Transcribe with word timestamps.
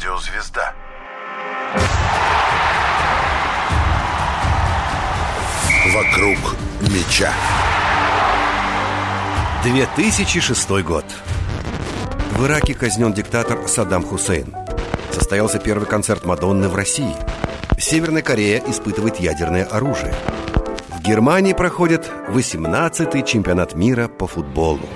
Радиозвезда. 0.00 0.72
Вокруг 5.94 6.38
меча. 6.80 7.30
2006 9.62 10.70
год. 10.82 11.04
В 12.32 12.46
Ираке 12.46 12.72
казнен 12.72 13.12
диктатор 13.12 13.68
Саддам 13.68 14.02
Хусейн. 14.02 14.54
Состоялся 15.12 15.58
первый 15.58 15.86
концерт 15.86 16.24
Мадонны 16.24 16.70
в 16.70 16.74
России. 16.74 17.14
Северная 17.78 18.22
Корея 18.22 18.62
испытывает 18.68 19.20
ядерное 19.20 19.64
оружие. 19.64 20.14
В 20.88 21.02
Германии 21.02 21.52
проходит 21.52 22.10
18-й 22.28 23.22
чемпионат 23.24 23.74
мира 23.74 24.08
по 24.08 24.26
футболу. 24.26 24.88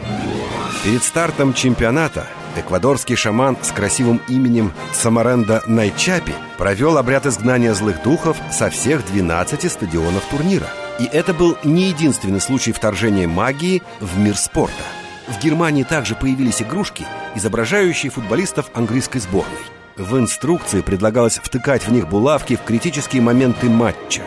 Перед 0.82 1.02
стартом 1.02 1.52
чемпионата 1.52 2.26
эквадорский 2.56 3.16
шаман 3.16 3.56
с 3.62 3.70
красивым 3.70 4.20
именем 4.28 4.72
Самаренда 4.92 5.62
Найчапи 5.66 6.34
провел 6.58 6.98
обряд 6.98 7.26
изгнания 7.26 7.74
злых 7.74 8.02
духов 8.02 8.36
со 8.50 8.70
всех 8.70 9.04
12 9.06 9.70
стадионов 9.70 10.24
турнира. 10.30 10.68
И 10.98 11.04
это 11.04 11.34
был 11.34 11.56
не 11.64 11.88
единственный 11.88 12.40
случай 12.40 12.72
вторжения 12.72 13.26
магии 13.26 13.82
в 14.00 14.18
мир 14.18 14.36
спорта. 14.36 14.82
В 15.26 15.42
Германии 15.42 15.82
также 15.82 16.14
появились 16.14 16.62
игрушки, 16.62 17.06
изображающие 17.34 18.10
футболистов 18.10 18.70
английской 18.74 19.18
сборной. 19.18 19.52
В 19.96 20.18
инструкции 20.18 20.82
предлагалось 20.82 21.38
втыкать 21.38 21.86
в 21.86 21.92
них 21.92 22.08
булавки 22.08 22.56
в 22.56 22.62
критические 22.62 23.22
моменты 23.22 23.68
матча. 23.68 24.22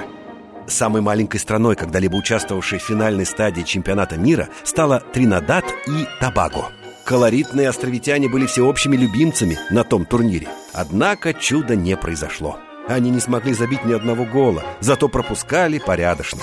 Самой 0.67 1.01
маленькой 1.01 1.39
страной, 1.39 1.75
когда-либо 1.75 2.15
участвовавшей 2.15 2.79
в 2.79 2.83
финальной 2.83 3.25
стадии 3.25 3.61
чемпионата 3.61 4.17
мира, 4.17 4.49
стала 4.63 5.01
Тринадад 5.13 5.65
и 5.87 6.07
Табаго. 6.19 6.76
Колоритные 7.07 7.69
островитяне 7.69 8.27
были 8.27 8.45
всеобщими 8.47 8.97
любимцами 8.97 9.57
на 9.69 9.85
том 9.85 10.03
турнире. 10.03 10.49
Однако 10.73 11.33
чуда 11.33 11.73
не 11.73 11.95
произошло. 11.95 12.59
Они 12.85 13.09
не 13.09 13.21
смогли 13.21 13.53
забить 13.53 13.85
ни 13.85 13.93
одного 13.93 14.25
гола, 14.25 14.65
зато 14.81 15.07
пропускали 15.07 15.79
порядочно. 15.79 16.41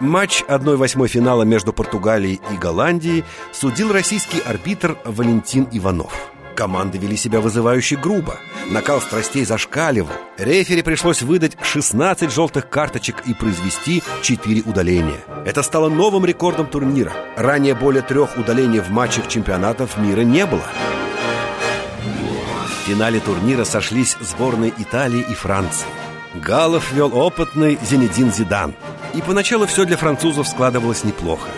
Матч 0.00 0.42
1-8 0.46 1.08
финала 1.08 1.44
между 1.44 1.72
Португалией 1.72 2.42
и 2.52 2.56
Голландией 2.58 3.24
судил 3.52 3.90
российский 3.90 4.40
арбитр 4.40 4.98
Валентин 5.06 5.66
Иванов. 5.72 6.33
Команды 6.54 6.98
вели 6.98 7.16
себя 7.16 7.40
вызывающе 7.40 7.96
грубо. 7.96 8.36
Накал 8.70 9.00
страстей 9.00 9.44
зашкаливал. 9.44 10.12
Рефери 10.38 10.82
пришлось 10.82 11.22
выдать 11.22 11.56
16 11.62 12.32
желтых 12.32 12.68
карточек 12.68 13.16
и 13.26 13.34
произвести 13.34 14.02
4 14.22 14.62
удаления. 14.62 15.20
Это 15.44 15.62
стало 15.62 15.88
новым 15.88 16.24
рекордом 16.24 16.66
турнира. 16.66 17.12
Ранее 17.36 17.74
более 17.74 18.02
трех 18.02 18.38
удалений 18.38 18.80
в 18.80 18.90
матчах 18.90 19.28
чемпионатов 19.28 19.98
мира 19.98 20.20
не 20.20 20.46
было. 20.46 20.64
В 22.66 22.86
финале 22.86 23.18
турнира 23.18 23.64
сошлись 23.64 24.16
сборные 24.20 24.72
Италии 24.78 25.24
и 25.28 25.34
Франции. 25.34 25.86
Галов 26.34 26.92
вел 26.92 27.16
опытный 27.16 27.78
Зенедин 27.82 28.32
Зидан. 28.32 28.74
И 29.14 29.22
поначалу 29.22 29.66
все 29.66 29.84
для 29.84 29.96
французов 29.96 30.48
складывалось 30.48 31.04
неплохо. 31.04 31.48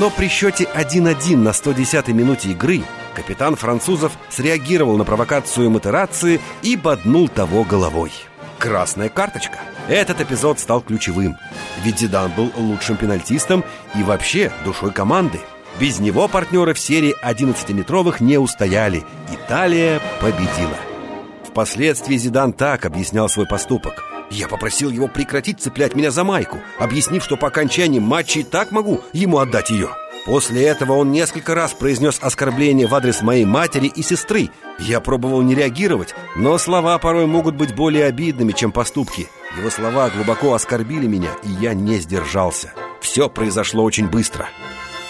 Но 0.00 0.10
при 0.10 0.28
счете 0.28 0.64
1-1 0.74 1.36
на 1.36 1.50
110-й 1.50 2.12
минуте 2.12 2.50
игры 2.50 2.82
капитан 3.14 3.56
французов 3.56 4.12
среагировал 4.28 4.96
на 4.96 5.04
провокацию 5.04 5.70
Матерации 5.70 6.40
и 6.62 6.76
боднул 6.76 7.28
того 7.28 7.64
головой. 7.64 8.12
Красная 8.58 9.08
карточка. 9.08 9.58
Этот 9.88 10.20
эпизод 10.20 10.58
стал 10.58 10.80
ключевым. 10.80 11.36
Ведь 11.82 11.98
Зидан 11.98 12.30
был 12.32 12.50
лучшим 12.56 12.96
пенальтистом 12.96 13.64
и 13.94 14.02
вообще 14.02 14.52
душой 14.64 14.92
команды. 14.92 15.40
Без 15.80 15.98
него 15.98 16.28
партнеры 16.28 16.74
в 16.74 16.78
серии 16.78 17.14
11-метровых 17.24 18.22
не 18.22 18.38
устояли. 18.38 19.04
Италия 19.32 20.00
победила. 20.20 20.78
Впоследствии 21.48 22.16
Зидан 22.16 22.52
так 22.52 22.84
объяснял 22.84 23.28
свой 23.28 23.46
поступок– 23.46 24.04
я 24.30 24.48
попросил 24.48 24.90
его 24.90 25.06
прекратить 25.06 25.60
цеплять 25.60 25.94
меня 25.94 26.10
за 26.10 26.24
майку, 26.24 26.58
объяснив, 26.78 27.22
что 27.22 27.36
по 27.36 27.48
окончании 27.48 28.00
матча 28.00 28.40
и 28.40 28.42
так 28.42 28.72
могу 28.72 29.00
ему 29.12 29.38
отдать 29.38 29.70
ее. 29.70 29.90
После 30.24 30.64
этого 30.64 30.94
он 30.94 31.12
несколько 31.12 31.54
раз 31.54 31.74
произнес 31.74 32.18
оскорбление 32.20 32.86
в 32.86 32.94
адрес 32.94 33.20
моей 33.20 33.44
матери 33.44 33.86
и 33.86 34.02
сестры. 34.02 34.50
Я 34.78 35.00
пробовал 35.00 35.42
не 35.42 35.54
реагировать, 35.54 36.14
но 36.34 36.56
слова 36.56 36.98
порой 36.98 37.26
могут 37.26 37.56
быть 37.56 37.74
более 37.74 38.06
обидными, 38.06 38.52
чем 38.52 38.72
поступки. 38.72 39.28
Его 39.58 39.68
слова 39.68 40.08
глубоко 40.08 40.54
оскорбили 40.54 41.06
меня, 41.06 41.30
и 41.42 41.50
я 41.50 41.74
не 41.74 41.98
сдержался. 41.98 42.72
Все 43.00 43.28
произошло 43.28 43.84
очень 43.84 44.08
быстро. 44.08 44.48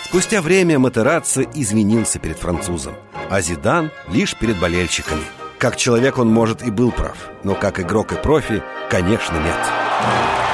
Спустя 0.04 0.42
время 0.42 0.78
Матерацци 0.78 1.48
извинился 1.54 2.18
перед 2.18 2.38
французом, 2.38 2.94
а 3.30 3.40
Зидан 3.40 3.90
лишь 4.08 4.36
перед 4.36 4.58
болельщиками. 4.58 5.24
Как 5.58 5.76
человек 5.76 6.18
он, 6.18 6.28
может, 6.28 6.62
и 6.62 6.70
был 6.70 6.90
прав, 6.90 7.16
но 7.42 7.54
как 7.54 7.80
игрок 7.80 8.12
и 8.12 8.16
профи, 8.16 8.62
конечно, 8.90 9.36
нет. 9.36 10.53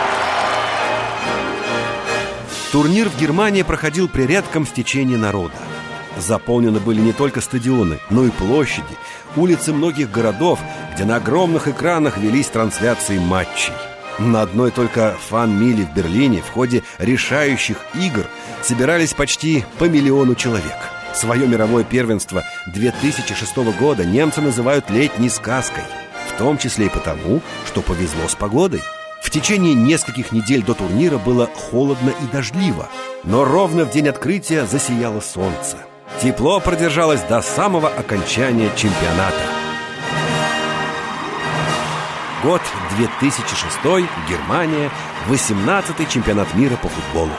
Турнир 2.73 3.09
в 3.09 3.19
Германии 3.19 3.63
проходил 3.63 4.09
при 4.09 4.23
редком 4.23 4.65
стечении 4.65 5.17
народа. 5.17 5.55
Заполнены 6.17 6.79
были 6.79 7.01
не 7.01 7.13
только 7.13 7.41
стадионы, 7.41 7.99
но 8.11 8.25
и 8.25 8.31
площади, 8.31 8.97
улицы 9.35 9.73
многих 9.73 10.11
городов, 10.11 10.61
где 10.95 11.05
на 11.05 11.17
огромных 11.17 11.67
экранах 11.67 12.19
велись 12.19 12.47
трансляции 12.47 13.19
матчей. 13.19 13.73
На 14.19 14.43
одной 14.43 14.71
только 14.71 15.17
фан-миле 15.29 15.85
в 15.85 15.95
Берлине 15.95 16.43
в 16.43 16.51
ходе 16.51 16.85
решающих 16.99 17.79
игр 17.95 18.27
собирались 18.63 19.15
почти 19.15 19.65
по 19.79 19.85
миллиону 19.85 20.35
человек– 20.35 20.77
Свое 21.13 21.47
мировое 21.49 21.83
первенство 21.83 22.45
2006 22.67 23.57
года 23.79 24.05
немцы 24.05 24.41
называют 24.41 24.91
летней 24.91 25.29
сказкой 25.29 25.83
В 26.29 26.39
том 26.39 26.57
числе 26.57 26.87
и 26.87 26.89
потому, 26.89 27.41
что 27.67 27.83
повезло 27.83 28.29
с 28.29 28.37
погодой 28.37 28.81
В 29.31 29.33
течение 29.33 29.75
нескольких 29.75 30.33
недель 30.33 30.65
до 30.65 30.75
турнира 30.75 31.17
было 31.17 31.47
холодно 31.47 32.11
и 32.11 32.27
дождливо 32.33 32.89
Но 33.23 33.45
ровно 33.45 33.85
в 33.85 33.91
день 33.93 34.09
открытия 34.09 34.67
засияло 34.67 35.21
солнце. 35.21 35.77
Тепло 36.21 36.59
продержалось 36.59 37.21
до 37.23 37.41
самого 37.41 37.89
окончания 37.91 38.69
чемпионата. 38.75 39.39
Год 42.43 42.61
2006, 42.99 43.79
Германия, 44.29 44.91
18-й 45.29 46.07
чемпионат 46.07 46.53
мира 46.55 46.75
по 46.75 46.89
футболу 46.89 47.31